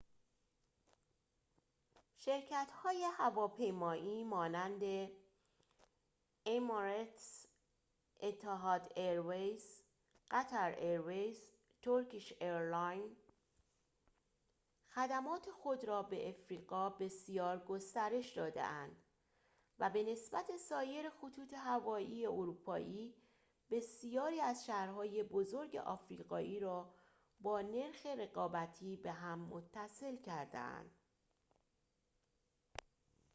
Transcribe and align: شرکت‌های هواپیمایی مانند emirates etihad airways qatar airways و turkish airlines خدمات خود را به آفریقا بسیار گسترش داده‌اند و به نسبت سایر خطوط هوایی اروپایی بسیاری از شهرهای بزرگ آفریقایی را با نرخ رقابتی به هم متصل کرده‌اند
شرکت‌های 2.25 3.03
هواپیمایی 3.13 4.23
مانند 4.23 5.07
emirates 6.55 7.23
etihad 8.29 8.83
airways 9.07 9.65
qatar 10.33 10.71
airways 10.87 11.41
و 11.41 11.47
turkish 11.81 12.29
airlines 12.29 13.33
خدمات 14.95 15.49
خود 15.63 15.83
را 15.83 16.03
به 16.03 16.29
آفریقا 16.29 16.89
بسیار 16.89 17.57
گسترش 17.59 18.29
داده‌اند 18.29 18.95
و 19.79 19.89
به 19.89 20.03
نسبت 20.03 20.45
سایر 20.69 21.09
خطوط 21.09 21.53
هوایی 21.53 22.25
اروپایی 22.25 23.13
بسیاری 23.71 24.41
از 24.41 24.65
شهرهای 24.65 25.23
بزرگ 25.23 25.75
آفریقایی 25.75 26.59
را 26.59 26.93
با 27.41 27.61
نرخ 27.61 28.05
رقابتی 28.05 28.97
به 28.97 29.11
هم 29.11 29.39
متصل 29.39 30.15
کرده‌اند 30.17 30.91